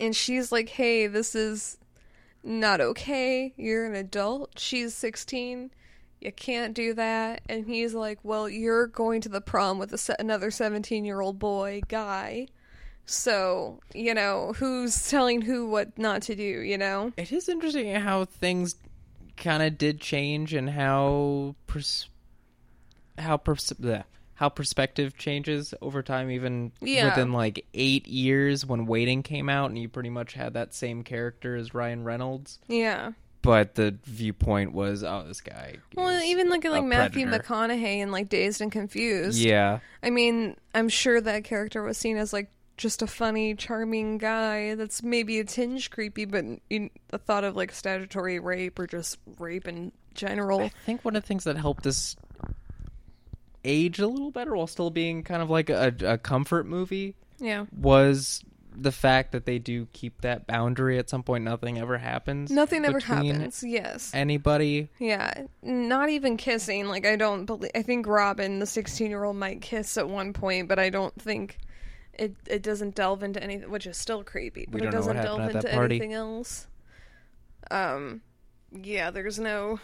[0.00, 1.78] And she's like, hey, this is
[2.42, 3.54] not okay.
[3.56, 4.58] You're an adult.
[4.58, 5.70] She's 16.
[6.20, 7.42] You can't do that.
[7.48, 11.20] And he's like, well, you're going to the prom with a se- another 17 year
[11.20, 12.48] old boy, guy.
[13.06, 17.12] So, you know, who's telling who what not to do, you know?
[17.16, 18.76] It is interesting how things
[19.36, 22.08] kind of did change and how pers-
[23.18, 27.06] how pers- bleh, how perspective changes over time even Yeah.
[27.10, 31.02] within like 8 years when Waiting came out and you pretty much had that same
[31.02, 33.12] character as Ryan Reynolds Yeah.
[33.42, 37.44] but the viewpoint was oh this guy Well, even look at like Matthew predator.
[37.44, 39.38] McConaughey in like Dazed and Confused.
[39.38, 44.18] yeah I mean, I'm sure that character was seen as like just a funny, charming
[44.18, 48.86] guy that's maybe a tinge creepy, but in the thought of like statutory rape or
[48.86, 50.60] just rape in general.
[50.60, 52.16] I think one of the things that helped this
[53.64, 57.64] age a little better while still being kind of like a, a comfort movie Yeah.
[57.76, 58.42] was
[58.76, 62.84] the fact that they do keep that boundary at some point nothing ever happens Nothing
[62.84, 63.62] ever happens.
[63.64, 64.10] Yes.
[64.12, 65.44] anybody Yeah.
[65.62, 66.86] Not even kissing.
[66.88, 67.70] Like, I don't believe.
[67.74, 71.14] I think Robin, the 16 year old, might kiss at one point, but I don't
[71.20, 71.58] think.
[72.18, 75.16] It, it doesn't delve into anything, which is still creepy, but it don't know what
[75.16, 76.66] doesn't delve into anything else.
[77.70, 78.20] Um,
[78.70, 79.80] yeah, there's no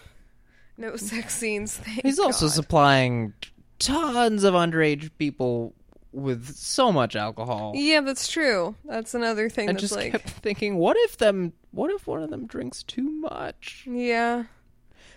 [0.76, 1.76] no sex scenes.
[1.76, 2.54] Thank he's also God.
[2.54, 3.34] supplying
[3.78, 5.74] tons of underage people
[6.12, 8.74] with so much alcohol Yeah, that's true.
[8.84, 12.30] That's another thing I just like, kept thinking what if them what if one of
[12.30, 14.44] them drinks too much yeah,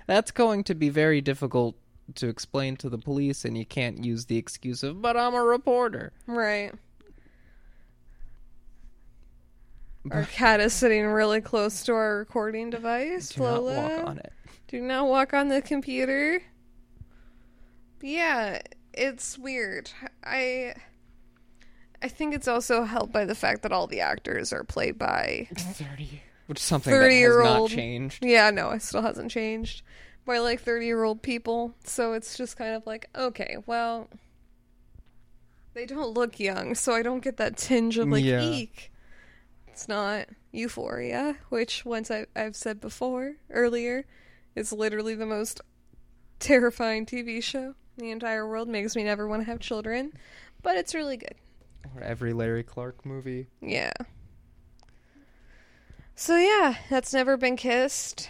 [0.07, 1.75] that's going to be very difficult
[2.15, 5.41] to explain to the police and you can't use the excuse of but i'm a
[5.41, 6.73] reporter right.
[10.11, 13.29] Our cat is sitting really close to our recording device.
[13.29, 14.33] do not walk on it
[14.67, 16.41] Do not walk on the computer.
[18.01, 18.61] Yeah,
[18.93, 19.89] it's weird.
[20.23, 20.73] I
[22.01, 25.47] I think it's also helped by the fact that all the actors are played by
[25.55, 27.69] 30 which is something that has 30-year-old.
[27.71, 29.81] not changed Yeah, no, it still hasn't changed.
[30.25, 31.73] By like 30 year old people.
[31.85, 34.09] So it's just kind of like, okay, well,
[35.73, 38.41] they don't look young, so I don't get that tinge of like, Yeah.
[38.41, 38.91] eek.
[39.73, 44.05] It's not euphoria, which once I, I've said before, earlier,
[44.55, 45.61] is literally the most
[46.39, 48.67] terrifying TV show in the entire world.
[48.67, 50.13] Makes me never want to have children,
[50.61, 51.33] but it's really good.
[51.95, 53.93] or every larry clark movie Yeah.
[56.13, 58.29] So yeah, that's never been kissed.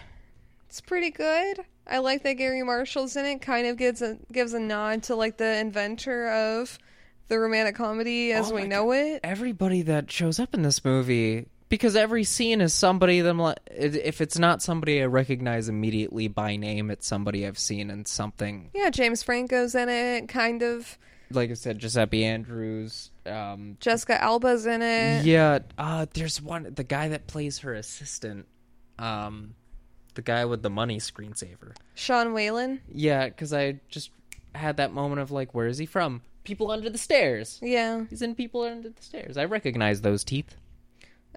[0.69, 1.59] It's pretty good.
[1.85, 3.41] I like that Garry Marshall's in it.
[3.41, 6.79] Kind of gives a gives a nod to like the inventor of
[7.27, 9.19] the romantic comedy as Oh we know it.
[9.23, 14.37] everybody that shows up in this movie because every scene is somebody that if it's
[14.37, 18.69] not somebody I recognize immediately by name, it's somebody I've seen in something.
[18.73, 20.27] Yeah, James Franco's in it.
[20.27, 20.97] Kind of.
[21.31, 23.09] Like I said, Giuseppe Andrews.
[23.25, 25.25] Um, Jessica Alba's in it.
[25.25, 28.45] yeah, uh, there's one the guy that plays her assistant,
[28.99, 29.55] um,
[30.13, 31.75] the guy with the money screensaver.
[31.95, 32.81] Sean Whalen.
[32.93, 34.11] Yeah, because I just
[34.53, 36.21] had that moment of like, where is he from?
[36.43, 37.59] People under the stairs.
[37.61, 38.05] Yeah.
[38.09, 39.37] He's in People Under the Stairs.
[39.37, 40.55] I recognize those teeth.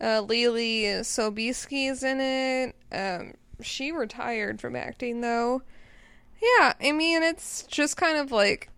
[0.01, 2.77] Uh, Leelee Sobieski's in it.
[2.92, 5.62] Um, she retired from acting though.
[6.42, 8.69] Yeah, I mean it's just kind of like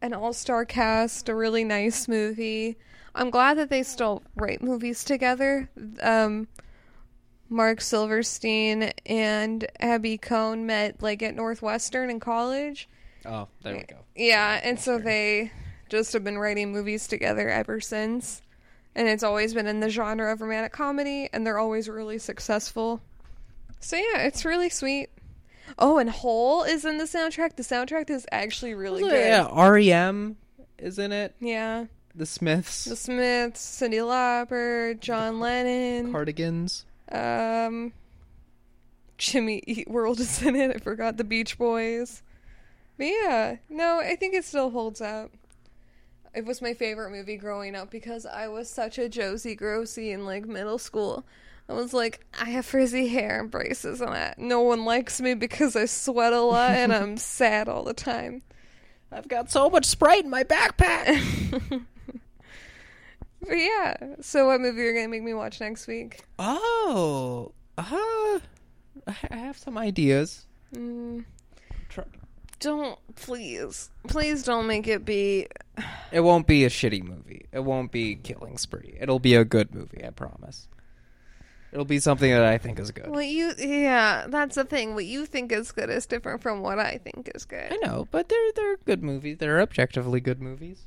[0.00, 2.76] an all-star cast, a really nice movie.
[3.14, 5.68] I'm glad that they still write movies together.
[6.00, 6.46] Um,
[7.48, 12.88] Marc Silverstein and Abby Kohn met like at Northwestern in college.
[13.28, 13.96] Oh, there we go.
[14.16, 15.52] Yeah, and so they
[15.88, 18.42] just have been writing movies together ever since.
[18.94, 23.00] And it's always been in the genre of romantic comedy, and they're always really successful.
[23.80, 25.10] So yeah, it's really sweet.
[25.78, 27.54] Oh, and Hole is in the soundtrack.
[27.56, 29.12] The soundtrack is actually really good.
[29.12, 30.36] Yeah, REM
[30.78, 31.34] is in it.
[31.38, 31.84] Yeah.
[32.14, 36.84] The Smiths, The Smiths, Cyndi Lauper, John Lennon, Cardigans.
[37.12, 37.92] um,
[39.18, 40.74] Jimmy Eat World is in it.
[40.74, 42.22] I forgot the Beach Boys.
[42.98, 45.30] But yeah, no, I think it still holds up.
[46.34, 50.26] It was my favorite movie growing up because I was such a Josie Grossie in
[50.26, 51.24] like middle school.
[51.68, 55.34] I was like, I have frizzy hair and braces and I, no one likes me
[55.34, 58.42] because I sweat a lot and I'm sad all the time.
[59.10, 61.84] I've got so much Sprite in my backpack.
[63.40, 66.20] But yeah, so what movie are you gonna make me watch next week?
[66.40, 68.40] oh, uh, I
[69.30, 70.44] I have some ideas.
[70.74, 71.37] Mm, Try-
[72.60, 75.46] don't please, please don't make it be.
[76.10, 77.44] It won't be a shitty movie.
[77.52, 78.96] It won't be Killing Spree.
[78.98, 80.02] It'll be a good movie.
[80.02, 80.66] I promise.
[81.70, 83.08] It'll be something that I think is good.
[83.08, 84.94] What you, yeah, that's the thing.
[84.94, 87.70] What you think is good is different from what I think is good.
[87.70, 89.36] I know, but they're they're good movies.
[89.38, 90.86] They're objectively good movies.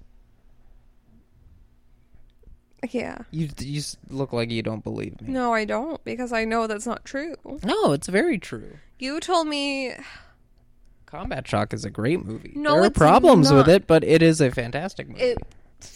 [2.90, 3.20] Yeah.
[3.30, 5.32] You you look like you don't believe me.
[5.32, 7.36] No, I don't because I know that's not true.
[7.64, 8.78] No, it's very true.
[8.98, 9.94] You told me
[11.12, 12.54] Combat Shock is a great movie.
[12.56, 15.22] No, there are it's problems with it, but it is a fantastic movie.
[15.22, 15.38] it.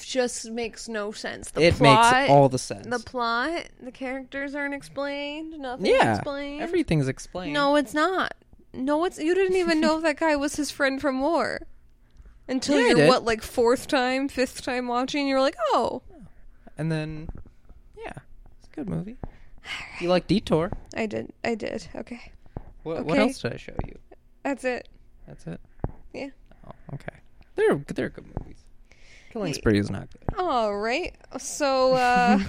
[0.01, 1.51] just makes no sense.
[1.51, 2.85] The it plot, makes all the sense.
[2.87, 5.57] the plot, the characters aren't explained.
[5.57, 6.61] Nothing's yeah, explained.
[6.61, 7.53] everything's explained.
[7.53, 8.33] No, it's not.
[8.73, 11.61] No, it's you didn't even know if that guy was his friend from war
[12.49, 15.27] until Yeah, you're what like fourth time, fifth time watching.
[15.29, 16.01] You're like, oh,
[16.77, 17.29] and then
[17.97, 18.11] yeah,
[18.59, 19.15] it's a good movie.
[20.01, 20.71] You like Detour?
[20.95, 21.87] I did, I did.
[21.95, 22.33] Okay,
[22.83, 23.97] What, what else did I show you?
[24.43, 24.87] that's it.
[25.27, 25.59] That's it.
[26.13, 26.29] Yeah.
[26.67, 27.17] Oh, okay.
[27.55, 28.63] They're they're good movies.
[29.31, 30.39] Killing Spree is not good.
[30.39, 31.13] All right.
[31.37, 32.39] So, uh,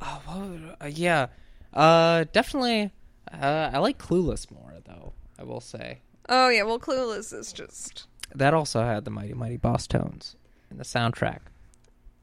[0.00, 1.28] Oh, would- uh, yeah.
[1.72, 2.90] Uh, definitely.
[3.32, 5.12] Uh, I like Clueless more though.
[5.38, 6.62] I will say oh yeah.
[6.64, 10.34] Well, Clueless is just that also had the Mighty Mighty Bosstones
[10.70, 11.40] in the soundtrack.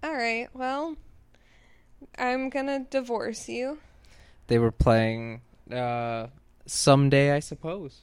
[0.04, 0.48] all right.
[0.54, 0.96] Well,
[2.18, 3.80] I'm gonna divorce you.
[4.48, 6.28] They were playing uh
[6.66, 8.02] someday, I suppose.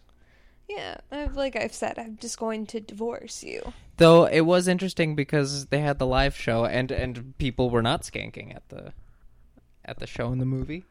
[0.68, 3.72] Yeah, I've, like I've said, I'm just going to divorce you.
[3.98, 8.02] Though it was interesting because they had the live show and and people were not
[8.02, 8.92] skanking at the
[9.84, 10.84] at the show in the movie.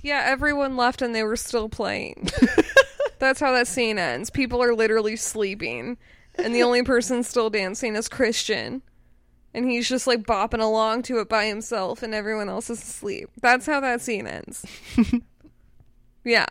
[0.00, 2.28] Yeah, everyone left and they were still playing.
[3.18, 4.30] That's how that scene ends.
[4.30, 5.98] People are literally sleeping,
[6.36, 8.82] and the only person still dancing is Christian.
[9.54, 13.30] And he's just like bopping along to it by himself, and everyone else is asleep.
[13.40, 14.64] That's how that scene ends.
[16.24, 16.46] yeah,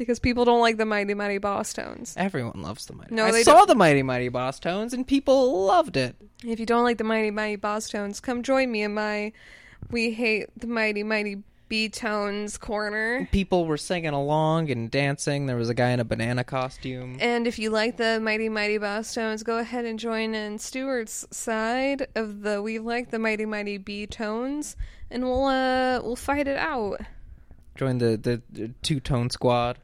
[0.00, 2.14] because people don't like the Mighty Mighty Bosstones.
[2.16, 3.14] Everyone loves the Mighty.
[3.14, 3.68] No, I they saw don't.
[3.68, 6.16] the Mighty Mighty Bosstones and people loved it.
[6.44, 9.32] If you don't like the Mighty Mighty Bosstones, come join me in my
[9.90, 13.28] We Hate the Mighty Mighty B Tones corner.
[13.30, 15.46] People were singing along and dancing.
[15.46, 17.16] There was a guy in a banana costume.
[17.20, 22.08] And if you like the Mighty Mighty Bosstones, go ahead and join in Stuart's side
[22.16, 24.74] of the We Like the Mighty Mighty B Tones,
[25.12, 27.02] and we'll uh we'll fight it out.
[27.76, 29.78] Join the the, the two tone squad.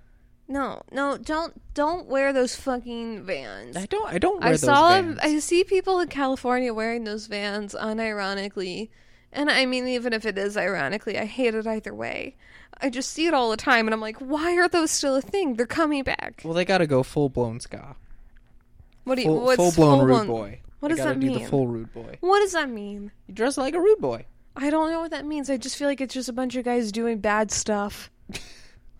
[0.49, 3.77] No, no, don't don't wear those fucking vans.
[3.77, 4.07] I don't.
[4.13, 5.03] I don't wear I saw.
[5.21, 8.91] I see people in California wearing those vans unironically.
[9.33, 12.37] And I mean even if it is ironically, I hate it either way.
[12.81, 15.21] I just see it all the time and I'm like, why are those still a
[15.23, 15.55] thing?
[15.55, 16.43] They're coming back.
[16.45, 17.97] Well, they got to go full blown ska.
[19.05, 20.61] What do you Full, what's full blown rude full-blown- boy.
[20.81, 22.19] What They does that do the full rude boy.
[22.21, 23.11] What does that mean?
[23.27, 24.27] You dress like a rude boy.
[24.55, 25.49] I don't know what that means.
[25.51, 28.11] I just feel like it's just a bunch of guys doing bad stuff.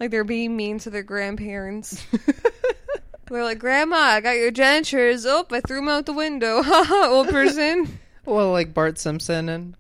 [0.01, 2.05] like they're being mean to their grandparents.
[3.29, 5.25] they're like, Grandma, I got your dentures.
[5.27, 6.63] Oh, I threw them out the window.
[6.65, 7.99] Haha, old person.
[8.25, 9.77] Well, like Bart Simpson and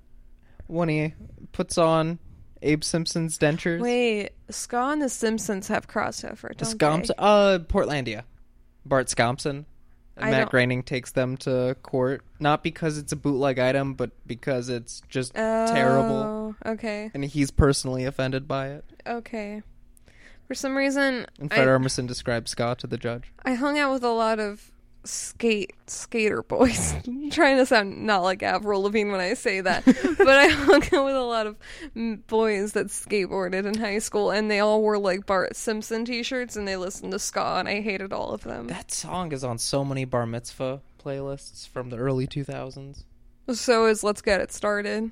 [0.67, 1.15] when he
[1.53, 2.19] puts on
[2.63, 3.81] Abe Simpson's dentures.
[3.81, 7.15] Wait, Ska and the Simpsons have crossover, the don't Scomps, they?
[7.19, 8.23] uh, Portlandia.
[8.85, 9.65] Bart Scompson.
[10.19, 14.13] I Matt don't- Groening takes them to court, not because it's a bootleg item, but
[14.27, 18.85] because it's just terrible, Oh, okay, and he's personally offended by it.
[19.07, 19.63] okay.
[20.47, 23.33] For some reason, And Fred I, Armisen describes Scott to the judge.
[23.45, 24.71] I hung out with a lot of
[25.05, 26.95] skate skater boys.
[27.07, 29.85] I'm trying to sound not like Avril Lavigne when I say that,
[30.19, 31.57] but I hung out with a lot of
[32.27, 36.67] boys that skateboarded in high school, and they all wore like Bart Simpson T-shirts, and
[36.67, 38.69] they listened to ska, and I hated all of them.
[38.69, 43.05] That song is on so many bar mitzvah playlists from the early 2000s.
[43.53, 45.11] So is "Let's Get It Started."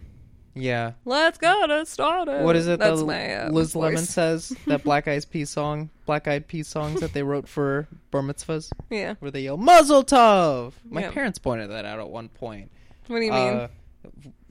[0.55, 0.93] Yeah.
[1.05, 2.45] Let's get it started.
[2.45, 4.57] What is it That's that my uh, Liz Lemon says?
[4.67, 8.71] That Black Eyed Peas song, Black Eyed Peas songs that they wrote for bar mitzvahs,
[8.91, 9.15] Yeah.
[9.19, 11.11] where they yell "Muzzle Tov." My Yeah.
[11.11, 12.71] parents pointed that out at one point.
[13.09, 13.55] What do you mean?
[13.55, 13.69] Uh,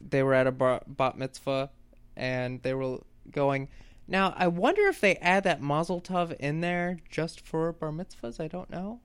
[0.09, 1.69] they were at a bar, bat mitzvah,
[2.15, 2.99] and they were
[3.31, 3.69] going.
[4.07, 8.39] Now I wonder if they add that Mazel Tov in there just for bar mitzvahs.
[8.43, 8.99] I don't know.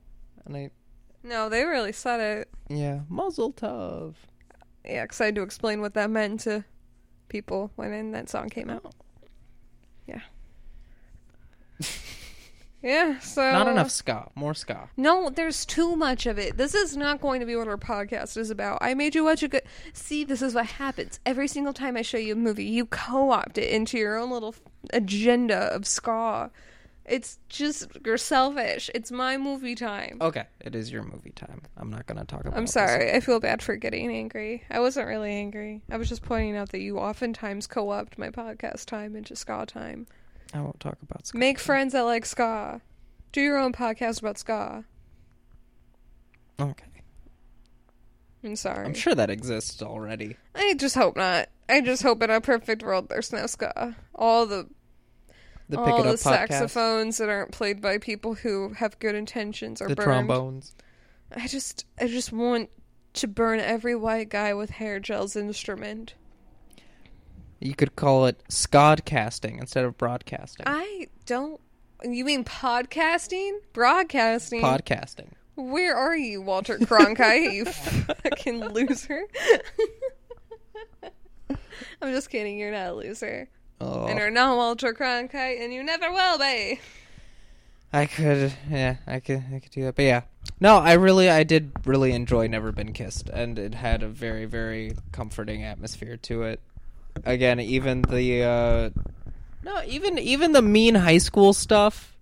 [0.45, 0.71] And I,
[1.23, 2.49] no, they really said it.
[2.69, 4.15] yeah, Mazel Tov.
[4.85, 6.65] Yeah, because I had to explain what that meant to
[7.29, 8.83] people when that song came out.
[8.85, 8.91] Oh.
[10.07, 10.21] Yeah.
[12.83, 13.53] yeah, so.
[13.53, 14.31] Not enough ska.
[14.35, 14.89] More ska.
[14.97, 16.57] No, there's too much of it.
[16.57, 18.79] This is not going to be what our podcast is about.
[18.81, 19.63] I made you watch a good.
[19.93, 21.21] See, this is what happens.
[21.27, 24.31] Every single time I show you a movie, you co opt it into your own
[24.31, 24.55] little
[24.93, 26.51] agenda of ska.
[27.09, 28.91] It's just, you're selfish.
[28.95, 30.19] It's my movie time.
[30.21, 31.63] Okay, it is your movie time.
[31.77, 32.57] I'm not gonna talk about.
[32.57, 32.73] I'm this.
[32.73, 33.13] sorry.
[33.13, 34.65] I feel bad for getting angry.
[34.71, 35.83] I wasn't really angry.
[35.91, 39.65] I was just pointing out that you oftentimes co opt my podcast time into ska
[39.67, 40.07] time.
[40.55, 41.39] I won't talk about ska.
[41.39, 42.81] Make friends that like ska.
[43.33, 44.85] Do your own podcast about ska.
[46.61, 46.85] Okay,
[48.45, 48.85] I'm sorry.
[48.85, 50.37] I'm sure that exists already.
[50.55, 51.49] I just hope not.
[51.69, 53.97] I just hope in a perfect world there's no ska.
[54.15, 54.69] All the
[55.69, 56.19] The all the podcast.
[56.19, 60.07] saxophones that aren't played by people who have good intentions are The burned.
[60.07, 60.75] trombones.
[61.35, 62.71] I just I just want
[63.15, 66.15] to burn every white guy with hair gel's instrument.
[67.61, 70.65] You could call it scodcasting instead of broadcasting.
[70.67, 71.61] I don't
[72.05, 73.59] you mean podcasting?
[73.73, 74.63] Broadcasting?
[74.63, 75.33] Podcasting.
[75.57, 79.25] Where are you, Walter Cronkite, you fucking loser?
[82.01, 82.59] I'm just kidding.
[82.59, 83.49] You're not a loser.
[83.81, 86.81] Oh, And you're not Walter Cronkite, and you never will be.
[87.93, 89.95] I could, yeah, I could, I could do that.
[89.95, 90.23] But yeah,
[90.61, 94.45] no, I really, I did really enjoy Never Been Kissed, and it had a very,
[94.45, 96.61] very comforting atmosphere to it.
[97.25, 98.91] Again, even the, uh,
[99.65, 102.15] no, even even the mean high school stuff,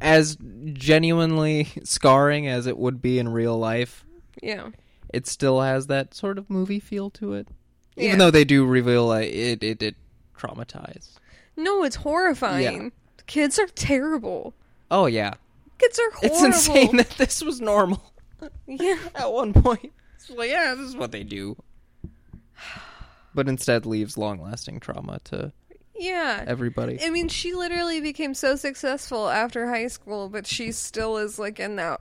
[0.00, 0.36] as
[0.72, 4.04] genuinely scarring as it would be in real life,
[4.42, 4.68] Yeah.
[5.12, 7.46] it still has that sort of movie feel to it.
[7.96, 8.16] Even Yeah.
[8.16, 9.96] though they do reveal like, it, it, it
[10.38, 11.18] traumatize.
[11.56, 12.92] No, it's horrifying.
[13.26, 14.54] Kids are terrible.
[14.90, 15.34] Oh yeah,
[15.78, 18.02] Kids are it's insane that this was normal.
[18.68, 18.96] Yeah.
[19.16, 19.92] at one point.
[20.14, 21.56] It's like, yeah, this is what they do.
[23.34, 25.52] But instead leaves long lasting trauma to
[25.96, 26.44] Yeah.
[26.46, 26.98] everybody.
[27.02, 31.60] I mean, she literally became so successful after high school, but she still is like
[31.60, 32.00] in that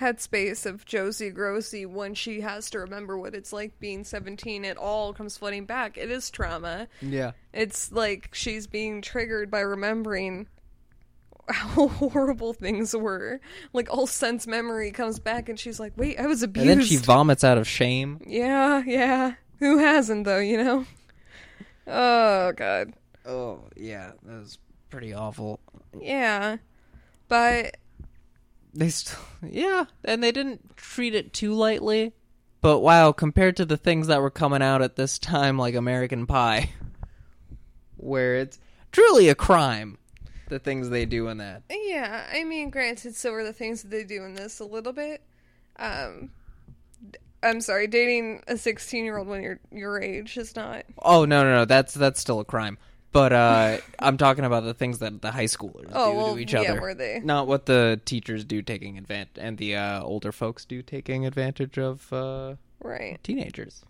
[0.00, 4.64] headspace of Josie Grossie when she has to remember what it's like being 17.
[4.64, 5.96] It all comes flooding back.
[5.96, 6.88] It is trauma.
[7.00, 7.32] Yeah.
[7.52, 10.48] It's like she's being triggered by remembering
[11.48, 13.40] how horrible things were.
[13.72, 16.86] Like all sense memory comes back, and she's like, "Wait, I was abused." And then
[16.86, 18.20] she vomits out of shame.
[18.26, 19.34] yeah, yeah.
[19.60, 20.38] Who hasn't though?
[20.40, 20.86] You know.
[21.86, 22.94] Oh god.
[23.26, 24.58] Oh, yeah, that was
[24.90, 25.60] pretty awful.
[25.98, 26.56] Yeah,
[27.28, 27.76] but
[28.74, 32.12] They still, yeah, and they didn't treat it too lightly.
[32.60, 36.26] But wow, compared to the things that were coming out at this time, like American
[36.26, 36.70] Pie,
[37.96, 38.58] where it's
[38.90, 39.98] truly a crime,
[40.48, 41.62] the things they do in that.
[41.70, 44.92] yeah, I mean, granted, so are the things that they do in this a little
[44.94, 45.22] bit.
[45.76, 46.30] Um,
[47.10, 50.84] d- I'm sorry, dating a 16 year old when you're your age is not.
[51.02, 52.78] Oh no, no, no, that's that's still a crime.
[53.14, 56.40] But uh, I'm talking about the things that the high schoolers Oh, do well, to
[56.40, 56.80] each yeah, other.
[56.80, 57.20] were they?
[57.24, 61.78] Not what the teachers do taking advantage, and the uh, older folks do taking advantage
[61.78, 63.18] of uh, Right.
[63.22, 63.84] teenagers.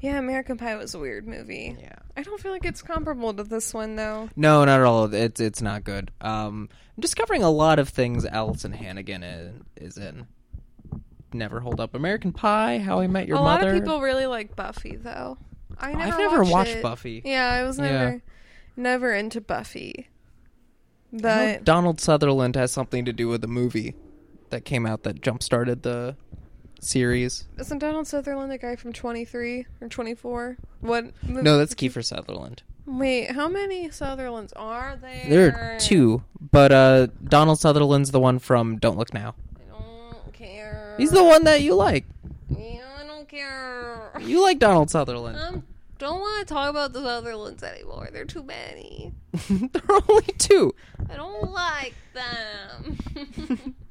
[0.00, 1.76] Yeah, American Pie was a weird movie.
[1.80, 1.94] Yeah.
[2.16, 4.28] I don't feel like it's comparable to this one though.
[4.36, 5.12] No, not at all.
[5.14, 6.10] It's it's not good.
[6.20, 10.26] Um, I'm discovering a lot of things Alyson Hannigan in, is in.
[11.32, 11.94] Never hold up.
[11.94, 13.62] American Pie, How I Met Your a Mother.
[13.62, 15.36] A lot of people really like Buffy though.
[15.80, 16.82] I never I've never watched it.
[16.82, 17.22] Buffy.
[17.24, 17.84] Yeah, I was Yeah.
[17.84, 18.22] never
[18.76, 20.08] never into Buffy.
[21.12, 23.94] But Donald Sutherland has something to do with the movie
[24.50, 26.16] that came out that jump started the
[26.80, 27.44] series.
[27.58, 30.56] isn't Donald Sutherland the guy from 23 or 24?
[30.80, 31.42] What movie?
[31.42, 32.62] No, that's Kiefer Sutherland.
[32.86, 35.26] Wait, how many Sutherlands are there?
[35.28, 36.22] There are two,
[36.52, 39.34] but uh, Donald Sutherland's the one from Don't Look Now.
[39.58, 40.94] I don't care.
[40.98, 42.06] He's the one that you like.
[42.48, 42.80] Yeah,
[43.28, 44.12] don't care.
[44.20, 45.38] You like Donald Sutherland.
[45.38, 45.64] Um,
[45.98, 48.08] don't want to talk about the Sutherlands anymore.
[48.12, 49.12] They're too many.
[49.50, 50.74] there are only two.
[51.10, 53.74] I don't like them.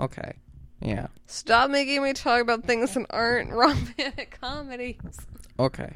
[0.00, 0.32] Okay.
[0.80, 1.08] Yeah.
[1.26, 4.96] Stop making me talk about things that aren't romantic comedies.
[5.58, 5.92] Okay.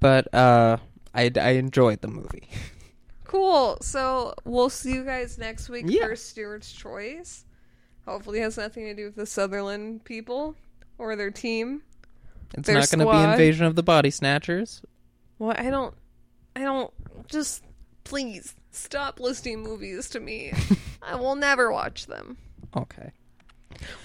[0.00, 0.78] But uh,
[1.14, 2.48] I I enjoyed the movie.
[3.24, 3.78] Cool.
[3.80, 6.08] So we'll see you guys next week Yeah.
[6.08, 7.44] for Stewart's Choice.
[8.06, 10.54] Hopefully, it has nothing to do with the Sutherland people
[10.98, 11.82] or their team.
[12.54, 13.32] It's Their not going to be.
[13.32, 14.80] Invasion of the Body Snatchers.
[15.38, 15.94] Well, I don't.
[16.54, 16.92] I don't.
[17.28, 17.62] Just
[18.04, 20.52] please stop listing movies to me.
[21.02, 22.36] I will never watch them.
[22.76, 23.10] Okay.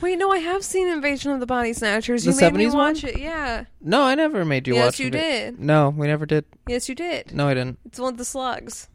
[0.02, 2.26] Wait, no, I have seen Invasion of the Body Snatchers.
[2.26, 2.78] The You made me 70s one?
[2.94, 3.20] watch it.
[3.20, 3.66] Yeah.
[3.80, 5.12] No, I never made you Yes, watch you it.
[5.12, 5.60] did.
[5.60, 6.44] No, we never did.
[6.68, 7.32] Yes, you did.
[7.32, 7.80] No, I didn't.
[7.86, 8.90] It's one of the slugs.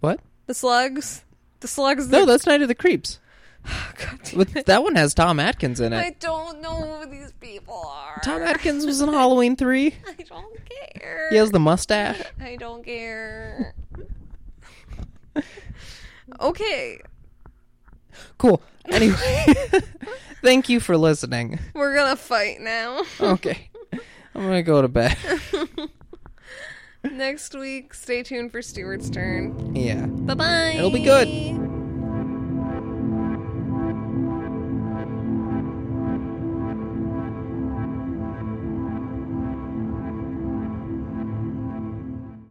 [0.00, 0.20] What?
[0.46, 1.24] The slugs.
[1.60, 2.08] The slugs.
[2.08, 3.20] No, that- that's Night of the Creeps.
[3.66, 4.66] God damn it.
[4.66, 5.98] that one has Tom Atkins in it.
[5.98, 8.20] I don't know who these people are.
[8.22, 9.94] Tom Atkins was in Halloween 3.
[10.08, 10.58] I don't
[10.94, 11.28] care.
[11.30, 12.20] He has the mustache.
[12.40, 13.74] I don't care.
[16.40, 17.00] okay,
[18.38, 18.62] Cool.
[18.86, 19.46] Anyway,
[20.42, 21.58] thank you for listening.
[21.74, 23.02] we're gonna fight now.
[23.20, 23.70] Okay.
[24.34, 25.16] I'm going to go to bed.
[27.02, 29.74] Next week, stay tuned for Stewart's turn.
[29.74, 30.06] Yeah.
[30.06, 30.72] Bye bye.
[30.76, 31.28] It'll be good.